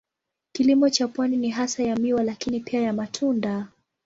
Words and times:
Kilimo 0.55 0.89
cha 0.89 1.07
pwani 1.07 1.37
ni 1.37 1.49
hasa 1.49 1.83
ya 1.83 1.95
miwa 1.95 2.23
lakini 2.23 2.59
pia 2.59 2.81
ya 2.81 2.93
matunda. 2.93 3.67